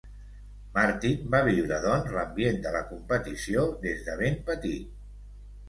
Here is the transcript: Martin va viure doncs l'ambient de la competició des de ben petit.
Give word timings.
Martin 0.77 1.27
va 1.35 1.41
viure 1.47 1.77
doncs 1.83 2.09
l'ambient 2.17 2.59
de 2.65 2.73
la 2.79 2.83
competició 2.95 3.69
des 3.87 4.05
de 4.11 4.19
ben 4.25 4.43
petit. 4.51 4.93